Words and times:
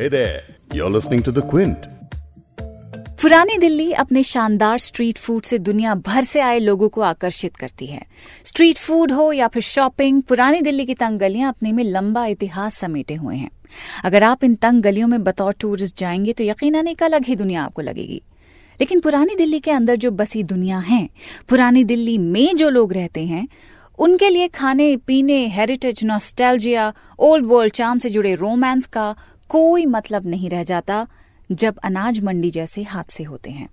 Hey. 0.00 0.12
पुरानी 3.22 3.58
दिल्ली 3.58 3.92
अपने 3.92 4.22
शानदार 4.22 4.78
स्ट्रीट 4.78 5.18
फ़ूड 5.18 5.42
से 5.42 5.58
दुनिया 5.58 5.94
भर 5.94 6.24
से 6.24 6.40
आए 6.40 6.58
लोगों 6.58 6.88
को 6.88 7.00
आकर्षित 7.00 7.56
करती 7.56 7.86
है। 7.86 8.02
स्ट्रीट 8.44 8.76
फ़ूड 8.76 9.12
हो 9.12 9.32
या 9.32 9.48
फिर 9.48 9.62
शॉपिंग 9.62 10.22
पुरानी 10.22 10.60
दिल्ली 10.60 10.86
की 10.86 10.94
तंग 10.94 11.18
गलियाँ 11.18 11.48
अपने 11.48 11.72
में 11.72 11.84
लंबा 11.84 12.26
इतिहास 12.26 12.74
समेटे 12.74 13.14
हुए 13.14 13.36
हैं। 13.36 13.50
अगर 14.04 14.24
आप 14.24 14.44
इन 14.44 14.54
तंग 14.54 14.82
गलियों 14.82 15.08
में 15.08 15.24
बतौर 15.24 15.54
टूरिस्ट 15.60 15.98
जाएँगे 15.98 16.32
तो 16.32 16.44
यकीनन 16.44 16.88
एक 16.88 17.02
अलग 17.02 17.24
ही 17.24 17.36
दुनिया 17.36 17.64
आपको 17.64 17.82
लगेगी। 17.82 18.22
लेकिन 18.80 19.00
पुरानी 19.00 19.34
दिल्ली 19.34 19.60
के 19.60 19.70
अंदर 19.70 19.96
जो 19.96 20.10
बसी 20.10 20.42
दुनिया 20.42 20.78
है, 20.78 21.08
पुरानी 21.48 21.84
दिल्ली 21.84 22.18
में 22.18 22.56
जो 22.56 22.68
लोग 22.68 22.92
रहते 22.92 23.26
हैं, 23.26 23.48
उनके 23.98 24.30
लिए 24.30 24.48
खाने, 24.48 24.96
पीने 24.96 25.48
हेरिटेज 25.48 26.04
नॉस्टैल्जिया 26.04 26.92
ओल्ड 27.18 27.46
वर्ल्ड 27.46 27.72
चाम 27.72 27.98
से 27.98 28.10
जुड़े 28.10 28.34
रोमांस 28.34 28.86
का 28.86 29.16
कोई 29.50 29.86
मतलब 29.86 30.26
नहीं 30.26 30.50
रह 30.50 30.62
जाता 30.62 31.06
जब 31.52 31.78
अनाज 31.78 32.20
मंडी 32.20 32.50
जैसे 32.50 32.82
हादसे 32.82 33.24
होते 33.24 33.50
हैं। 33.50 33.68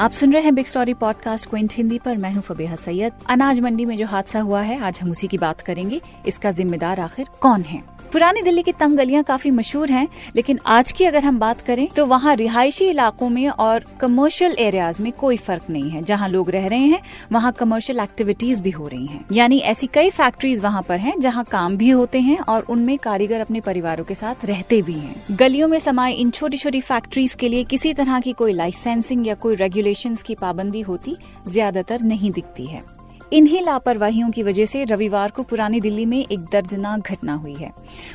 आप 0.00 0.10
सुन 0.10 0.32
रहे 0.32 0.42
हैं 0.42 0.54
big 0.54 0.66
story 0.66 0.94
podcast 0.94 1.48
Quint 1.50 1.72
Hindi 1.74 1.98
पर। 1.98 2.16
मैं 2.16 2.32
हूँ 2.32 2.42
फबेहा 2.42 2.76
सैयद। 2.76 3.12
अनाज 3.30 3.60
मंडी 3.60 3.84
में 3.84 3.96
जो 3.96 4.06
हादसा 4.06 4.40
हुआ 4.40 4.60
है, 4.60 4.80
आज 4.80 5.00
हम 5.02 5.10
उसी 5.10 5.28
की 5.28 5.38
बात 5.38 5.60
करेंगे। 5.60 6.00
इसका 6.26 6.50
जिम्मेदार 6.50 7.00
आखिर 7.00 7.26
कौन 7.40 7.62
है? 7.62 7.82
पुरानी 8.12 8.40
दिल्ली 8.42 8.62
की 8.62 8.72
तंग 8.72 8.96
गलियाँ 8.96 9.22
काफ़ी 9.24 9.50
मशहूर 9.50 9.90
हैं, 9.90 10.06
लेकिन 10.36 10.58
आज 10.68 10.90
की 10.92 11.04
अगर 11.04 11.24
हम 11.24 11.38
बात 11.38 11.60
करें 11.60 11.86
तो 11.88 12.04
वहाँ 12.06 12.34
रिहायशी 12.36 12.88
इलाकों 12.88 13.28
में 13.28 13.48
और 13.48 13.84
कमर्शियल 14.00 14.56
एरियाज़ 14.58 15.02
में 15.02 15.10
कोई 15.12 15.36
फ़र्क 15.36 15.70
नहीं 15.70 15.90
है। 15.90 16.02
जहाँ 16.02 16.28
लोग 16.28 16.50
रह 16.50 16.66
रहे 16.66 16.78
हैं, 16.80 17.00
वहाँ 17.32 17.52
कमर्शियल 17.52 18.00
एक्टिविटीज़ 18.00 18.62
भी 18.62 18.70
हो 18.70 18.88
रही 18.88 19.06
हैं। 19.06 19.24
यानी 19.32 19.58
ऐसी 19.60 19.86
कई 19.86 20.10
फैक्ट्रीज 20.10 20.62
वहाँ 20.62 20.82
पर 20.82 20.98
हैं, 20.98 21.18
जहाँ 21.20 21.44
काम 21.44 21.76
भी 21.76 21.90
होते 21.90 22.20
हैं 22.20 22.38
और 22.40 22.66
उनमें 22.70 22.96
कारीगर 22.98 23.40
अपने 23.40 23.60
परिवारों 23.62 24.04
के 24.04 24.14
साथ 24.14 24.44
रहते 24.44 24.82
भी 24.82 24.94
हैं। 24.94 25.36
गलियों 25.38 25.68
में 25.68 25.78
समाये 25.78 26.14
इन 26.14 26.30
छोटी 26.30 26.56
छोटी 26.56 26.80
फैक्ट्रीज 26.82 27.34
के 27.34 27.48
लिए 27.48 27.64
किसी 27.64 27.94
तरह 27.94 28.20
की 28.20 28.32
कोई 28.34 28.52
लाइसेंसिंग 28.52 29.26
या 29.26 29.34
कोई 29.36 29.54
रेगुलेशन 29.56 30.16
की 30.16 30.34
पाबंदी 30.34 30.80
होती, 30.82 31.16
ज़्यादातर 31.48 32.02
नहीं 32.02 32.30
दिखती 32.32 32.66
है। 32.66 32.84
इन्हीं 33.32 33.60
लापरवाहियों 33.62 34.30
की 34.30 34.42
वजह 34.42 34.66
से 34.66 34.84
रविवार 34.84 35.30
को 35.30 35.42
पुरानी 35.42 35.80
दिल्ली 35.80 36.04
में 36.06 36.18
एक 36.18 36.40
दर्दनाक 36.52 37.10
घटना 37.10 37.34
हुई 37.34 37.54
है। 37.54 37.70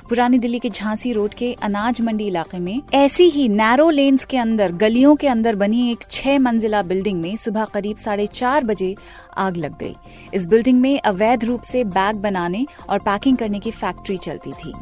पुरानी 0.10 0.40
दिल्ली 0.40 0.60
के 0.60 0.70
झांसी 0.70 1.14
रोड 1.14 1.34
के 1.34 1.52
अनाज 1.54 2.02
मंडी 2.02 2.28
इलाके 2.28 2.60
में 2.60 2.82
ऐसी 2.94 3.30
ही 3.30 3.48
नैरो 3.50 3.90
लेन्स 3.90 4.26
के 4.26 4.38
अंदर, 4.38 4.72
गलियों 4.72 5.16
के 5.16 5.28
अंदर 5.28 5.56
बनी 5.56 5.92
एक 5.92 6.04
छह 6.12 6.40
मंजिला 6.40 6.82
बिल्डिंग 6.82 7.22
में 7.22 7.36
सुबह 7.36 7.66
करीब 7.66 7.98
साढ़े 7.98 8.26
चार 8.26 8.64
बजे 8.64 8.96
आग 9.38 9.58
लग 9.58 9.78
गई। 9.80 9.96
इस 10.34 10.46
बिल्डिंग 10.46 10.82
में 10.82 11.00
अवैध 11.00 11.46
रूप 11.46 11.62
से 11.62 11.84
बैग 11.84 12.16
बनाने 12.16 12.66
और 12.90 13.00
पैकिंग 13.00 13.38
करने 13.38 13.60
की 13.60 13.72
फैक्ट्री 13.72 14.18
चलती 14.18 14.52
थी। 14.52 14.74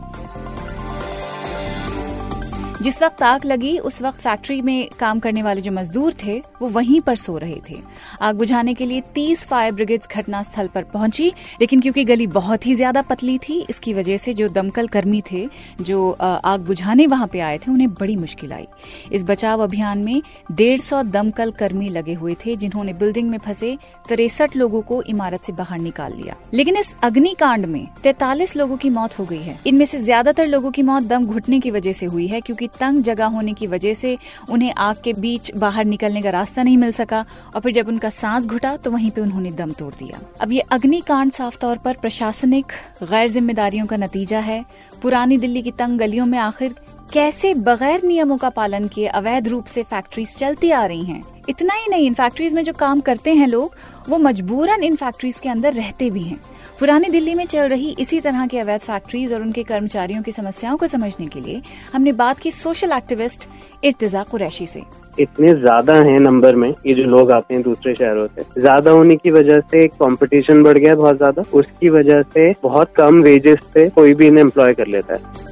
जिस 2.82 3.02
वक्त 3.04 3.22
आग 3.24 3.46
लगी, 3.46 3.78
उस 3.80 4.02
वक्त 4.02 4.20
फैक्ट्री 4.20 4.62
में 4.62 4.90
काम 5.00 5.20
करने 5.20 5.42
वाले 5.44 5.62
जो 5.62 5.72
मजदूर 5.72 6.14
थे, 6.24 6.38
वो 6.62 6.68
वहीं 6.70 7.00
पर 7.02 7.16
सो 7.16 7.38
रहे 7.38 7.60
थे। 7.70 7.76
आग 8.22 8.36
बुझाने 8.36 8.74
के 8.74 8.86
लिए 8.86 9.02
तीस 9.16 9.46
फायर 9.48 9.72
ब्रिगेड्स 9.72 10.08
घटनास्थल 10.10 10.68
पर 10.68 10.84
पहुँची, 10.84 11.32
लेकिन 11.62 11.82
क्योंकि 11.82 12.04
गली 12.06 12.28
बहुत 12.30 12.66
ही 12.66 12.76
ज़्यादा 12.76 13.02
पतली 13.02 13.38
थी, 13.40 13.60
इसकी 13.70 13.94
वजह 13.94 14.18
से 14.18 14.34
जो 14.34 14.48
दमकल 14.50 14.88
कर्मी 14.88 15.22
थे, 15.32 15.48
जो 15.82 16.12
आग 16.22 16.66
बुझाने 16.66 17.08
वहाँ 17.08 17.28
पे 17.28 17.40
आए 17.40 17.58
थे, 17.58 17.72
उन्हें 17.72 17.90
बड़ी 17.92 18.16
मुश्किल 18.16 18.54
आई। 18.54 18.68
इस 19.12 19.24
बचाव 19.24 19.64
अभियान 19.64 20.00
में 20.00 20.22
डेढ़ 20.52 20.80
सौ 20.82 21.02
दमकल 21.06 21.52
कर्मी 21.52 21.90
लगे 21.90 22.14
हुए 22.14 22.36
थे, 22.46 22.56
जिन्होंने 22.56 22.94
बिल्डिंग 22.96 23.30
में 23.30 23.38
फंसे 23.38 23.78
तिरसठ 24.10 24.56
लोगों 24.56 24.82
को 24.82 25.02
इमारत 25.06 25.46
से 25.46 25.54
बाहर 25.54 25.80
निकाल 25.80 26.14
लिया। 26.14 26.36
लेकिन 26.54 26.78
इस 26.78 26.94
अग्निकांड 27.04 27.66
में 27.66 27.88
तैतालीस 28.04 28.56
लोगों 28.56 28.78
की 28.78 28.90
मौत 28.92 29.20
हो 29.20 29.26
गई 29.26 29.42
है। 29.42 29.60
इनमें 29.68 29.86
से 29.86 30.00
ज़्यादातर 30.00 30.48
लोगों 30.48 30.72
की 30.72 30.84
मौत 30.84 31.04
दम 31.06 31.26
घुटने 31.26 31.60
की 31.60 31.72
वजह 31.72 31.94
से 31.94 32.06
हुई 32.06 32.28
है, 32.28 32.42
क्योंकि 32.42 32.65
तंग 32.68 33.02
जगह 33.04 33.26
होने 33.26 33.54
की 33.54 33.68
वजह 33.68 33.94
से 33.94 34.18
उन्हें 34.50 34.74
आग 34.74 34.96
के 35.04 35.14
बीच 35.14 35.52
बाहर 35.56 35.86
निकलने 35.86 36.22
का 36.22 36.30
रास्ता 36.30 36.64
नहीं 36.64 36.78
मिल 36.78 36.92
सका 36.92 37.26
और 37.56 37.62
फिर 37.62 37.74
जब 37.74 37.88
उनका 37.88 38.10
सांस 38.10 38.46
घुटा 38.46 38.76
तो 38.78 38.92
वहीं 38.92 39.12
पे 39.12 39.22
उन्होंने 39.22 39.52
दम 39.52 39.72
तोड़ 39.72 39.94
दिया। 39.94 40.20
अब 40.42 40.52
ये 40.52 40.60
अग्निकांड 40.72 41.32
साफ़ 41.32 41.58
तौर 41.58 41.78
पर 41.78 41.98
प्रशासनिक 41.98 42.66
गैर 43.04 43.30
जिम्मेदारियों 43.30 43.86
का 43.86 43.98
नतीजा 43.98 44.40
है। 44.40 44.64
पुरानी 45.02 45.38
दिल्ली 45.38 45.62
की 45.62 45.72
तंग 45.72 46.00
गलियों 46.00 46.26
में 46.26 46.40
आखिर 46.40 46.76
कैसे 47.14 47.54
बगैर 47.54 48.04
नियमों 48.04 48.38
का 48.38 48.50
पालन 48.50 48.88
किए 48.88 49.08
अवैध 49.08 49.48
रूप 49.48 49.66
से 49.66 49.84
फैक्ट्रीज 49.84 50.36
चलती 50.36 50.72
आ 50.72 50.86
रही 50.86 51.06
हैं? 51.06 51.24
इतना 51.50 51.74
ही 51.74 51.88
नहीं, 51.90 52.08
इन 52.08 52.14
फैक्ट्रीज 52.14 52.54
में 52.54 52.64
जो 52.64 52.74
काम 52.74 53.00
करते 53.00 53.34
हैं 53.34 53.48
लोग, 53.48 53.76
वो 54.10 54.18
मजबूरन 54.18 54.84
इन 54.84 54.96
फैक्ट्रीज 54.96 55.40
के 55.40 55.50
अंदर 55.50 55.74
रहते 55.74 56.10
भी 56.10 56.24
हैं। 56.24 56.40
पुरानी 56.80 57.10
दिल्ली 57.10 57.34
में 57.36 57.46
चल 57.46 57.68
रही 57.70 57.96
इसी 58.00 58.20
तरह 58.22 58.46
के 58.48 58.60
अवैध 58.60 58.82
फैक्ट्रीज 58.82 59.34
और 59.34 59.42
उनके 59.42 59.64
कर्मचारियों 59.64 60.22
की 60.22 60.32
समस्याओं 60.32 60.78
को 60.78 60.88
समझने 60.88 61.28
के 61.28 61.42
लिए 61.42 61.62
हमने 61.94 62.12
बात 62.14 62.40
की 62.40 62.52
सोशल 62.52 62.92
एक्टिविस्ट 62.92 63.48
इर्तजा 63.84 64.24
कुरैशी 64.32 64.68
से। 64.68 64.82
इतने 65.20 65.54
ज़्यादा 65.56 65.94
हैं 65.96 66.20
नंबर 66.20 66.56
में, 66.56 66.70
ये 66.88 66.94
जो 66.96 67.04
लोग 67.06 67.32
आते 67.32 67.54
हैं 67.54 67.64
दूसरे 67.64 67.94
शहरों 67.96 68.28
से, 68.28 68.62
ज़्यादा 68.62 68.92
होने 68.92 69.16
की 69.16 69.32
वजह 69.32 69.60
से 69.62 69.88
कंपटीशन 69.90 70.64
बढ़ 70.64 70.78
गया 70.78 70.96
बहुत 70.96 71.18
ज़्यादा, 71.18 71.44
उसकी 71.54 71.90
वजह 71.90 72.22
से 72.24 72.52
बहुत 72.64 72.94
कम 72.96 73.22
वेजेस 73.24 73.60
पे 73.74 73.90
कोई 73.90 74.14
भी 74.14 74.28
इन्हें 74.28 74.44
एम्प्लॉय 74.44 74.74
कर 74.74 74.88
लेता 74.88 75.14
है। 75.14 75.45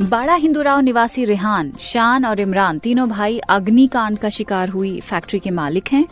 बाड़ा 0.00 0.34
हिंदूराव 0.34 0.80
निवासी 0.80 1.24
रिहान, 1.24 1.72
शान 1.80 2.24
और 2.24 2.40
इमरान 2.40 2.78
तीनों 2.78 3.08
भाई 3.08 3.38
अग्निकांड 3.38 4.18
का 4.18 4.28
शिकार 4.28 4.68
हुई 4.68 5.00
फैक्ट्री 5.00 5.40
के 5.40 5.50
मालिक 5.50 5.88
हैं। 5.92 6.04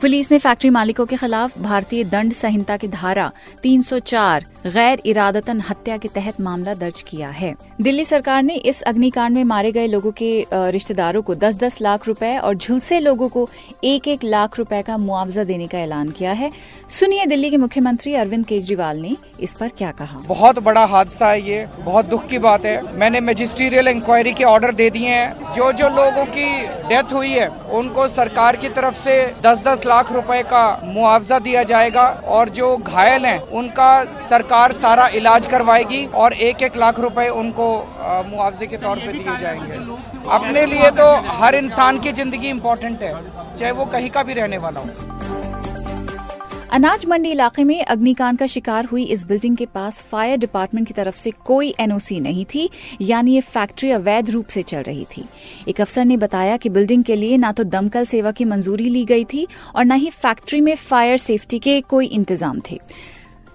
पुलिस 0.00 0.30
ने 0.32 0.38
फैक्ट्री 0.38 0.70
मालिकों 0.70 1.06
के 1.06 1.16
खिलाफ 1.16 1.58
भारतीय 1.58 2.04
दंड 2.04 2.32
संहिता 2.32 2.76
की 2.76 2.88
धारा 2.88 3.30
304 3.62 4.44
गैर 4.66 5.00
इरादतन 5.06 5.60
हत्या 5.60 5.96
के 5.96 6.08
तहत 6.08 6.40
मामला 6.40 6.74
दर्ज 6.74 7.00
किया 7.02 7.28
है। 7.30 7.54
दिल्ली 7.80 8.04
सरकार 8.04 8.42
ने 8.42 8.54
इस 8.54 8.80
अग्निकांड 8.82 9.34
में 9.34 9.44
मारे 9.44 9.70
गए 9.72 9.86
लोगों 9.86 10.10
के 10.12 10.46
रिश्तेदारों 10.52 11.22
को 11.22 11.34
10-10 11.34 11.80
लाख 11.80 12.06
रुपए 12.08 12.36
और 12.38 12.54
झुलसे 12.54 13.00
लोगों 13.00 13.28
को 13.28 13.48
एक 13.84 14.08
एक 14.08 14.24
लाख 14.24 14.58
रुपए 14.58 14.82
का 14.82 14.96
मुआवजा 14.98 15.44
देने 15.44 15.66
का 15.66 15.78
ऐलान 15.78 16.10
किया 16.10 16.32
है। 16.32 16.50
सुनिए 16.90 17.26
दिल्ली 17.26 17.50
के 17.50 17.56
मुख्यमंत्री 17.56 18.14
अरविंद 18.14 18.46
केजरीवाल 18.46 18.98
ने 18.98 19.16
इस 19.40 19.54
पर 19.54 19.68
क्या 19.68 19.90
कहा। 19.90 20.20
बहुत 20.28 20.58
बड़ा 20.58 20.84
हादसा 20.86 21.28
है 21.28 21.40
ये, 21.42 21.66
बहुत 21.80 22.06
दुख 22.06 22.26
की 22.26 22.38
बात 22.38 22.64
है। 22.66 22.96
मैंने 22.96 23.20
मजिस्ट्रियल 23.22 23.88
इंक्वायरी 23.88 24.32
के 24.32 24.44
ऑर्डर 24.44 24.74
दे 24.74 24.90
दिए 24.90 25.08
हैं। 25.08 25.52
जो 25.52 25.70
जो 25.72 25.88
लोगों 25.90 26.24
की 26.28 26.48
डेथ 26.88 27.12
हुई 27.12 27.30
है, 27.30 27.48
उनको 27.48 28.08
सरकार 28.08 28.56
की 28.56 28.68
तरफ़ 28.70 28.98
से 28.98 29.16
10-10 29.42 29.86
लाख 29.86 30.12
रुपए 30.12 30.42
का 30.44 30.64
मुआवजा 30.84 31.38
दिया 31.40 31.62
जाएगा 31.64 32.08
और 32.28 32.48
जो 32.50 32.76
घायल 32.76 33.26
हैं, 33.26 33.38
उनका 33.38 34.04
सरकार 34.28 34.54
सारा 34.74 35.06
इलाज 35.16 35.46
करवाएगी 35.46 36.04
और 36.16 36.32
एक 36.42 36.62
एक 36.62 36.76
लाख 36.76 37.00
रुपए 37.00 37.28
उनको 37.30 37.68
मुआवजे 38.28 38.66
के 38.66 38.76
तौर 38.78 38.98
पे 38.98 39.12
दिए 39.12 39.36
जाएँगे। 39.38 39.74
अपने 40.30 40.64
लिए 40.66 40.90
तो 40.92 41.12
हर 41.34 41.54
इंसान 41.54 41.98
की 41.98 42.12
ज़िंदगी 42.12 42.48
इम्पोर्टेंट 42.48 43.02
है, 43.02 43.12
चाहे 43.56 43.72
वो 43.72 43.84
कहीं 43.86 44.10
का 44.10 44.22
भी 44.22 44.34
रहने 44.34 44.58
वाला 44.58 44.80
हो। 44.80 45.14
अनाज 46.72 47.04
मंडी 47.06 47.30
इलाके 47.30 47.64
में 47.64 47.84
अग्निकांड 47.84 48.38
का 48.38 48.46
शिकार 48.46 48.84
हुई 48.84 49.02
इस 49.04 49.24
बिल्डिंग 49.26 49.56
के 49.56 49.66
पास 49.66 50.02
फायर 50.02 50.38
डिपार्टमेंट 50.38 50.86
की 50.88 50.94
तरफ़ 50.94 51.16
से 51.16 51.30
कोई 51.44 51.74
एनओसी 51.80 52.18
नहीं 52.20 52.44
थी, 52.44 52.68
यानी 53.00 53.34
ये 53.34 53.40
फैक्ट्री 53.42 53.90
अवैध 53.90 54.30
रूप 54.30 54.46
से 54.46 54.62
चल 54.62 54.82
रही 54.82 55.04
थी। 55.06 55.24
एक 55.68 55.80
अफसर 55.80 56.04
ने 56.04 56.16
बताया 56.16 56.56
कि 56.56 56.68
बिल्डिंग 56.68 57.04
के 57.04 57.16
लिए 57.16 57.36
ना 57.36 57.52
तो 57.52 57.64
दमकल 57.66 58.04
सेवा 58.04 58.30
की 58.30 58.44
मंजूरी 58.44 58.88
ली 58.88 59.04
गई 59.04 59.24
थी 59.24 59.46
और 59.74 59.84
न 59.84 59.92
ही 59.94 60.10
फैक्ट्री 60.12 60.60
में 60.60 60.74
फायर 60.76 61.16
सेफ्टी 61.18 61.58
के 61.58 61.80
कोई 61.80 62.06
इंतज़ाम 62.08 62.60
थे। 62.70 62.80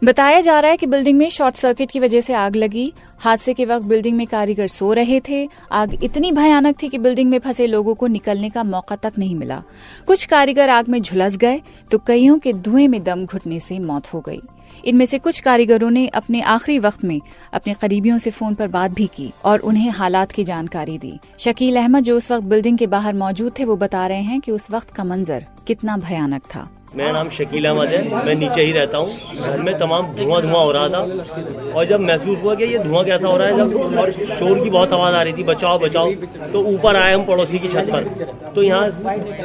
बताया 0.04 0.40
जा 0.42 0.60
रहा 0.60 0.72
है 0.72 0.78
कि 0.78 0.86
बिल्डिंग 0.86 1.18
में 1.18 1.30
शॉर्ट 1.30 1.56
सर्किट 1.56 1.92
की 1.92 2.00
वजह 2.00 2.22
से 2.22 2.34
आग 2.34 2.56
लगी। 2.56 2.92
हादसे 3.20 3.54
के 3.54 3.66
वक्त 3.66 3.86
बिल्डिंग 3.86 4.16
में 4.18 4.26
कारीगर 4.28 4.68
सो 4.68 4.92
रहे 4.94 5.20
थे। 5.30 5.48
आग 5.72 5.94
इतनी 6.04 6.32
भयानक 6.32 6.82
थी 6.84 6.90
कि 6.90 6.98
बिल्डिंग 6.98 7.30
में 7.30 7.38
फंसे 7.40 7.68
लोगों 7.68 7.96
को 7.96 8.08
निकलने 8.08 8.50
का 8.50 8.64
मौका 8.64 8.96
तक 8.96 9.14
नहीं 9.18 9.36
मिला। 9.36 9.62
कुछ 10.08 10.26
कारीगर 10.26 10.70
आग 10.70 10.90
में 10.90 11.02
झुलस 11.02 11.38
गए 11.38 11.62
तो 11.92 11.98
कईयों 11.98 12.40
के 12.40 12.54
धुएँ 12.54 12.88
में 12.88 13.04
दम 13.04 13.26
घुटने 13.26 13.60
से 13.60 13.80
मौत 13.80 14.14
हो 14.14 14.20
गई। 14.20 14.42
इनमें 14.86 15.06
से 15.06 15.20
कुछ 15.20 15.40
कारीगरों 15.40 15.90
ने 15.92 16.08
अपने 16.08 16.42
आखिरी 16.42 16.80
वक्त 16.80 17.04
में 17.04 17.20
अपने 17.54 17.74
करीबियों 17.74 18.18
से 18.18 18.30
फ़ोन 18.30 18.56
पर 18.56 18.68
बात 18.68 18.92
भी 18.92 19.08
की 19.08 19.32
और 19.46 19.60
उन्हें 19.60 19.90
हालात 19.92 20.32
की 20.32 20.44
जानकारी 20.44 20.98
दी। 20.98 21.18
शकील 21.40 21.78
अहमद 21.78 22.04
जो 22.04 22.18
उस 22.18 22.32
वक्त 22.32 22.46
बिल्डिंग 22.46 22.78
के 22.78 22.88
बाहर 22.88 23.14
मौजूद 23.14 23.54
थे, 23.60 23.66
वो 23.66 23.76
बता 23.76 24.08
रहे 24.08 24.22
हैं 24.22 24.42
कि 24.42 24.52
उस 24.52 24.72
वक्त 24.72 24.90
का 24.90 25.04
मंजर 25.04 25.46
कितना 25.68 25.98
भयानक 25.98 26.42
था। 26.56 26.70
मेरा 26.92 27.12
नाम 27.12 27.30
शकील 27.30 27.66
अहमद 27.66 27.90
है। 27.90 28.26
मैं 28.26 28.34
नीचे 28.36 28.62
ही 28.62 28.72
रहता 28.72 28.98
हूँ। 28.98 29.42
घर 29.42 29.62
में 29.62 29.78
तमाम 29.80 30.06
धुआँ 30.16 30.42
धुआँ 30.42 30.64
हो 30.64 30.72
रहा 30.72 30.88
था। 30.88 31.72
और 31.72 31.86
जब 31.86 32.00
महसूस 32.00 32.40
हुआ 32.40 32.56
कि 32.56 32.64
ये 32.64 32.80
धुआँ 32.80 33.04
कैसा 33.06 33.28
हो 33.28 33.38
रहा 33.38 33.48
है, 33.48 33.58
जब 33.58 33.98
और 34.00 34.12
शोर 34.12 34.60
की 34.60 34.70
बहुत 34.70 34.94
आवाज़ 34.94 35.16
आ 35.16 35.22
रही 35.22 35.34
थी, 35.34 35.44
बचाओ 35.44 35.78
बचाओ 35.80 36.12
तो 36.54 36.64
ऊपर 36.74 36.96
आए 36.96 37.14
हम 37.14 37.24
पड़ोसी 37.26 37.60
की 37.60 37.68
छत 37.68 37.88
पर। 37.92 38.52
तो 38.56 38.64
यहाँ 38.64 38.90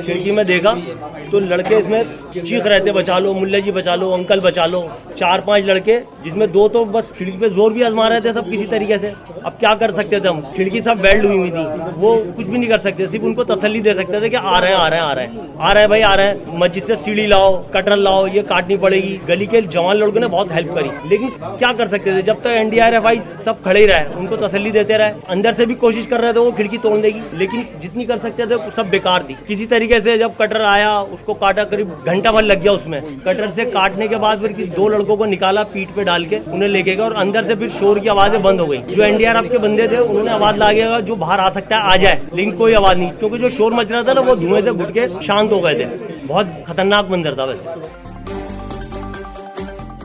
खिड़की 0.03 0.33
में 0.33 0.45
देखा 0.47 0.75
तो 1.31 1.41
लड़के 1.41 1.77
इसमें 1.77 2.03
चीख 2.35 2.67
रहे 2.67 2.81
थे, 2.81 2.93
बचा 2.93 3.19
लो, 3.19 3.33
मुल्ले 3.35 3.61
जी, 3.63 3.73
बचा 3.73 3.95
लो, 3.95 4.11
अंकल 4.11 4.41
बचा 4.41 4.67
लो। 4.67 4.83
चार 5.19 5.41
पाँच 5.47 5.65
लड़के, 5.65 5.99
जिसमें 6.25 6.51
दो 6.53 6.69
तो 6.69 6.85
बस 6.87 7.13
खिड़की 7.19 7.39
पे 7.39 7.49
ज़ोर 7.51 7.73
भी 7.73 7.83
आजमा 7.83 8.09
रहे 8.09 8.21
थे 8.21 8.33
सब 8.33 8.51
किसी 8.51 8.67
तरीके 8.67 8.99
से। 8.99 9.13
अब 9.45 9.53
क्या 9.53 9.75
कर 9.77 9.93
सकते 9.93 10.21
थे 10.21 10.29
हम? 10.29 10.41
खिड़की 10.57 10.83
सब 10.83 11.01
बेल्ट 11.01 11.25
हुई 11.25 11.37
हुई 11.37 11.51
थी। 11.51 11.65
वो 11.97 12.17
कुछ 12.27 12.47
भी 12.47 12.59
नहीं 12.59 12.69
कर 12.69 12.79
सकते, 12.81 13.07
सिर्फ़ 13.07 13.25
उनको 13.25 13.45
तसली 13.47 13.81
दे 13.81 13.95
सकते 13.95 14.21
थे 14.21 14.29
कि 14.29 14.37
आ 14.37 14.59
रहे 14.59 14.71
हैं, 14.71 14.77
आ 14.77 14.89
रहे 14.89 15.01
हैं, 15.01 15.07
आ 15.07 15.13
रहे 15.13 15.27
हैं। 15.27 15.59
आ 15.59 15.73
रहे 15.73 15.83
हैं 15.83 15.91
भाई, 15.91 16.01
आ 16.03 16.15
रहे 16.15 16.27
हैं। 16.27 16.59
मस्जिद 16.59 16.83
से 16.85 16.97
सीढ़ी 16.97 17.27
लाओ 17.37 17.57
कटर 17.71 17.97
लाओ, 17.97 18.27
ये 18.27 18.43
काटनी 18.43 18.77
पड़ेगी। 18.77 19.21
गली 19.29 19.47
के 19.47 19.61
जवान 19.63 19.97
लड़कों 19.97 20.21
ने 20.21 20.27
बहुत 20.27 20.53
हेल्प 20.53 20.71
करी। 20.75 20.91
लेकिन 21.09 21.29
क्या 21.59 21.73
कर 21.73 21.89
सकते 21.89 22.15
थे? 22.15 22.23
जब 22.23 22.41
तक 22.41 22.47
एनडीआरएफ 22.57 23.07
आई 23.07 23.21
सब 23.45 23.63
खड़े 23.63 23.81
ही 23.81 23.87
रहे, 23.87 24.05
उनको 24.17 24.37
तसली 24.37 24.71
देते 24.71 24.97
रहे। 24.97 25.11
अंदर 25.29 25.53
से 25.53 25.67
भी 25.67 25.75
कोशिश 25.75 26.07
कर 26.07 26.21
रहे 26.21 26.33
थे 26.33 26.39
वो 26.39 26.53
खिड़की 26.53 26.79
तोड़ 26.79 26.97
देगी, 27.01 27.21
लेकिन 27.35 27.67
जितनी 27.83 28.05
कर 28.05 28.19
सकते 28.19 28.47
थे, 28.47 28.59
सब 28.71 28.89
बेकार 28.91 29.23
थी। 29.23 29.37
किसी 29.49 29.67
तरीके 29.67 30.01
से 30.01 30.17
जब 30.19 30.37
कटर 30.37 30.63
आया, 30.63 30.93
उसको 31.15 31.35
काटा, 31.35 31.65
करीब 31.65 31.93
घंटा 32.07 32.33
भर 32.33 32.43
लग 32.43 32.63
गया 32.63 32.73
उसमें। 32.73 33.01
कटर 33.27 33.51
से 33.51 33.65
काटने 33.67 34.09
के 34.09 34.17
बाद 34.17 34.41
फिर 34.41 34.73
दो 34.77 34.89
लड़कों 34.89 35.17
को 35.17 35.25
निकाला 35.27 35.63
पीठ 35.75 35.89
पे 35.89 36.05
डाल 36.05 36.25
के, 36.25 36.39
उन्हें 36.49 36.69
लेके 36.69 36.95
गए 36.95 37.03
और 37.03 37.15
अंदर 37.17 37.45
से 37.45 37.55
फिर 37.55 37.69
शोर 37.71 37.99
की 37.99 38.09
आवाज़ें 38.09 38.43
बंद 38.43 38.61
हो 38.61 38.67
गई। 38.67 38.79
जो 38.91 39.03
एनडीआरएफ 39.03 39.51
के 39.53 39.59
बंदे 39.59 39.89
थे, 39.89 39.99
उन्होंने 39.99 40.31
आवाज़ 40.31 40.57
ला 40.57 40.73
गया 40.73 41.01
जो 41.01 41.17
बाहर 41.17 41.41
आ 41.41 41.49
सकता 41.51 41.77
है, 41.77 41.83
आ 41.83 41.97
जाए। 41.97 42.21
लेकिन 42.35 42.53
कोई 42.53 42.75
आवाज़ 42.75 42.99
नहीं, 42.99 43.11
क्योंकि 43.11 43.39
जो 43.39 43.49
शोर 43.51 43.75
मच 43.75 43.93
रहा 43.93 44.03
था 44.03 44.13
ना, 44.13 44.21
वो 44.21 44.37
धुएँ 44.37 44.63
से 44.63 44.73
घुट 44.73 44.91
के 44.91 45.07
शांत 45.25 45.53
हो 45.53 45.61
गए 45.61 45.75
थे। 45.75 46.16
बहुत 46.27 46.65
खतरनाक 46.67 47.11
मंदिर 47.11 47.35
था 47.35 47.45
वैसे। 47.45 48.05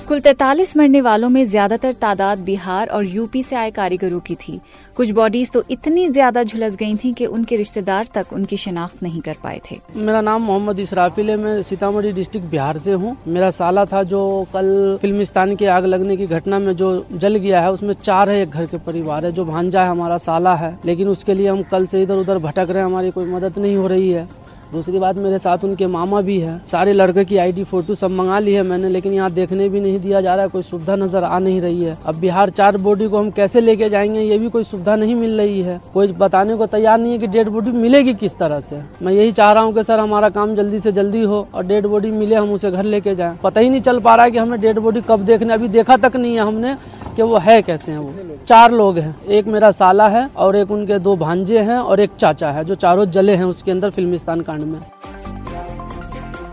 कुल 0.08 0.20
तैतालीस 0.20 0.76
मरने 0.78 1.00
वालों 1.02 1.28
में 1.30 1.44
ज़्यादातर 1.46 1.92
तादाद 1.96 2.40
बिहार 2.40 2.88
और 2.88 3.06
यूपी 3.08 3.42
से 3.44 3.56
आए 3.56 3.70
कारीगरों 3.72 4.20
की 4.20 4.36
थी। 4.38 4.60
कुछ 4.98 5.12
बॉडीज 5.12 5.52
तो 5.52 5.64
इतनी 5.72 6.08
ज़्यादा 6.10 6.44
झुलस 6.44 6.76
गई 6.76 6.96
थी 6.96 7.12
कि 7.14 7.26
उनके 7.28 7.56
रिश्तेदार 7.56 8.08
तक 8.16 8.34
उनकी 8.34 8.58
शिनाख्त 8.58 9.04
नहीं 9.04 9.22
कर 9.22 9.36
पाए 9.44 9.62
थे। 9.70 9.78
मेरा 9.98 10.22
नाम 10.22 10.42
मोहम्मद 10.42 10.80
इसराफिल 10.80 11.30
है। 11.30 11.38
मैं 11.38 11.62
सीतामढ़ी 11.62 12.12
डिस्ट्रिक्ट 12.12 12.48
बिहार 12.48 12.78
से 12.78 12.94
हूँ। 12.94 13.16
मेरा 13.28 13.50
साला 13.52 13.86
था 13.86 14.04
जो 14.06 14.22
कल 14.54 14.98
फिल्मिस्तान 15.02 15.56
की 15.56 15.66
आग 15.68 15.86
लगने 15.86 16.18
की 16.18 16.28
घटना 16.30 16.60
में 16.60 16.76
जो 16.76 16.92
जल 17.14 17.36
गया 17.38 17.62
है 17.62 17.72
उसमें 17.72 17.94
चार 18.04 18.30
है 18.30 18.42
एक 18.42 18.50
घर 18.50 18.66
के 18.66 18.78
परिवार 18.82 19.26
है। 19.26 19.32
जो 19.32 19.46
भांजा 19.46 19.84
है 19.84 19.90
हमारा 19.90 20.18
साला 20.20 20.56
है। 20.56 20.78
लेकिन 20.86 21.08
उसके 21.08 21.34
लिए 21.34 21.48
हम 21.48 21.64
कल 21.72 21.86
से 21.86 22.02
इधर 22.04 22.18
उधर 22.18 22.38
भटक 22.40 22.68
रहे 22.70 22.78
हैं। 22.78 22.86
हमारी 22.86 23.12
कोई 23.12 23.26
मदद 23.28 23.60
नहीं 23.60 23.76
हो 23.78 23.88
रही 23.88 24.12
है। 24.12 24.28
दूसरी 24.72 25.00
बात, 25.00 25.16
मेरे 25.16 25.38
साथ 25.40 25.64
उनके 25.64 25.88
मामा 25.88 26.20
भी 26.22 26.38
है। 26.40 26.58
सारे 26.68 26.92
लड़के 26.94 27.24
की 27.26 27.38
आईडी 27.38 27.64
फ़ोटो 27.64 27.96
सब 27.96 28.12
मंगा 28.12 28.38
ली 28.40 28.54
है 28.54 28.62
मैंने, 28.64 28.90
लेकिन 28.90 29.14
यहाँ 29.14 29.32
देखने 29.32 29.68
भी 29.70 29.80
नहीं 29.80 30.00
दिया 30.00 30.22
जा 30.22 30.36
रहा 30.36 30.44
है। 30.44 30.50
कोई 30.50 30.62
सुविधा 30.62 30.96
नज़र 30.96 31.24
आ 31.24 31.40
नहीं 31.40 31.60
रही 31.62 31.84
है। 31.84 31.98
अब 32.06 32.16
बिहार 32.16 32.50
चार 32.50 32.78
बॉडी 32.78 33.08
को 33.08 33.20
हम 33.20 33.32
कैसे 33.32 33.62
लेके 33.62 33.90
जाएँगे, 33.90 34.22
ये 34.22 34.38
भी 34.38 34.50
कोई 34.50 34.64
सुविधा 34.64 34.96
नहीं 34.96 35.16
मिल 35.16 35.38
रही 35.38 35.62
है। 35.62 35.80
कोई 35.94 36.12
बताने 36.14 36.56
को 36.56 36.66
तैयार 36.68 37.00
नहीं 37.00 37.12
है 37.12 37.18
की 37.18 37.28
डेड 37.28 37.50
बॉडी 37.50 37.72
मिलेगी 37.72 38.14
किस 38.14 38.38
तरह 38.38 38.60
से। 38.60 38.82
मैं 39.02 39.14
यही 39.14 39.32
चाह 39.32 39.52
रहा 39.52 39.64
हूँ 39.64 39.74
की 39.74 39.84
सर, 39.84 40.00
हमारा 40.00 40.30
काम 40.30 40.56
जल्दी 40.56 40.80
से 40.80 40.92
जल्दी 40.92 41.24
हो 41.24 41.48
और 41.54 41.66
डेड 41.66 41.86
बॉडी 41.86 42.12
मिले, 42.12 42.36
हम 42.36 42.54
उसे 42.54 42.72
घर 42.72 42.84
लेके 42.86 43.16
जाए। 43.16 43.38
पता 43.44 43.60
ही 43.60 43.70
नहीं 43.70 43.82
चल 43.82 44.00
पा 44.00 44.16
रहा 44.16 44.26
है 44.26 44.32
की 44.32 44.38
हमें 44.38 44.60
डेड 44.62 44.80
बॉडी 44.80 45.02
कब 45.02 45.26
देखने, 45.26 45.54
अभी 45.54 45.68
देखा 45.70 45.98
तक 45.98 46.16
नहीं 46.16 46.34
है 46.34 46.42
हमने। 46.42 46.76
कि 47.16 47.22
वो 47.22 47.38
है 47.38 47.62
कैसे 47.62 47.92
हैं 47.92 48.00
वो? 48.00 48.14
चार 48.48 48.72
लोग 48.72 48.98
हैं। 48.98 49.26
एक 49.26 49.48
मेरा 49.48 49.72
साला 49.72 50.08
है 50.08 50.28
और 50.36 50.56
एक 50.56 50.72
उनके 50.72 51.00
दो 51.00 51.16
भांजे 51.16 51.60
हैं 51.60 51.78
और 51.78 52.00
एक 52.00 52.12
चाचा 52.20 52.52
है, 52.52 52.66
जो 52.66 52.76
चारों 52.76 53.06
जले 53.06 53.36
हैं 53.36 53.44
उसके 53.44 53.72
अंदर 53.72 53.90
फिल्मिस्तान 53.90 54.42
कांड 54.42 54.62
में। 54.62 54.82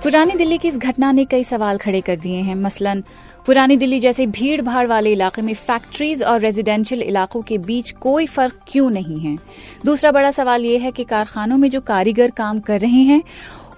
पुरानी 0.03 0.35
दिल्ली 0.35 0.59
की 0.59 0.69
इस 0.69 0.79
घटना 0.79 1.13
ने 1.13 1.25
कई 1.25 1.45
सवाल 1.45 1.79
खड़े 1.79 2.01
कर 2.01 2.17
दिए 2.17 2.37
हैं। 2.37 2.55
मसलन, 2.55 3.05
पुरानी 3.47 3.77
दिल्ली 3.77 4.01
जैसे 4.01 4.27
भीड़ 4.27 4.63
भाड़ 4.63 4.87
वाले 4.87 5.13
इलाके 5.13 5.43
में 5.43 5.55
फैक्ट्रीज 5.55 6.23
और 6.23 6.41
रेजिडेंशियल 6.41 7.03
इलाकों 7.03 7.43
के 7.43 7.59
बीच 7.59 7.91
कोई 7.91 8.27
फ़र्क 8.27 8.61
क्यों 8.69 8.91
नहीं 8.91 9.21
है? 9.21 9.39
दूसरा 9.87 10.13
बड़ा 10.13 10.31
सवाल 10.31 10.65
ये 10.65 10.79
है 10.79 10.91
कि 10.91 11.05
कारखानों 11.05 11.57
में 11.57 11.71
जो 11.71 11.81
कारीगर 11.81 12.31
काम 12.31 12.59
कर 12.59 12.81
रहे 12.81 13.03
हैं 13.03 13.23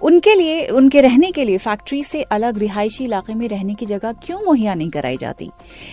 उनके 0.03 0.35
लिए, 0.35 0.67
उनके 0.67 1.01
रहने 1.01 1.31
के 1.31 1.45
लिए 1.45 1.59
फैक्ट्री 1.59 2.03
से 2.03 2.23
अलग 2.23 2.59
रिहायशी 2.59 3.05
इलाके 3.05 3.35
में 3.35 3.47
रहने 3.49 3.75
की 3.75 3.87
जगह 3.87 4.13
क्यों 4.25 4.41
मुहैया 4.45 4.75
नहीं 4.75 4.91
कराई 4.91 5.17
जाती? 5.17 5.51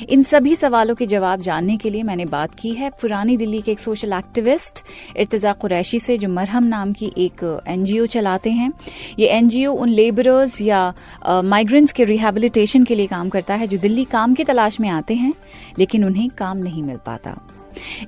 इन 0.09 0.23
सभी 0.23 0.55
सवालों 0.55 0.95
के 0.95 1.05
जवाब 1.05 1.41
जानने 1.41 1.77
के 1.77 1.89
लिए 1.89 2.03
मैंने 2.03 2.25
बात 2.25 2.55
की 2.59 2.71
है 2.71 2.89
पुरानी 3.01 3.37
दिल्ली 3.37 3.61
के 3.61 3.71
एक 3.71 3.79
सोशल 3.79 4.13
एक्टिविस्ट 4.13 4.83
इर्तजा 5.17 5.53
कुरैशी 5.53 5.99
से, 5.99 6.17
जो 6.17 6.29
मरहम 6.29 6.63
नाम 6.63 6.93
की 6.93 7.11
एक 7.17 7.63
एनजीओ 7.67 8.05
चलाते 8.05 8.51
हैं। 8.51 8.71
ये 9.19 9.27
एनजीओ 9.27 9.73
उन 9.73 9.89
लेबरर्स 9.89 10.61
या 10.61 10.93
माइग्रेंट्स 11.27 11.93
के 11.93 12.03
रिहेबिलिटेशन 12.03 12.83
के 12.83 12.95
लिए 12.95 13.07
काम 13.07 13.29
करता 13.29 13.55
है, 13.55 13.67
जो 13.67 13.77
दिल्ली 13.77 14.05
काम 14.05 14.33
की 14.33 14.43
तलाश 14.43 14.79
में 14.79 14.89
आते 14.89 15.13
हैं, 15.13 15.33
लेकिन 15.79 16.05
उन्हें 16.05 16.29
काम 16.29 16.57
नहीं 16.57 16.83
मिल 16.83 16.97
पाता। 17.05 17.37